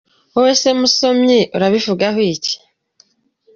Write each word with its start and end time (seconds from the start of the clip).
Wowe 0.33 0.53
se 0.61 0.69
musomyi 0.79 1.39
urabivugaho 1.55 2.19
iki? 2.33 2.55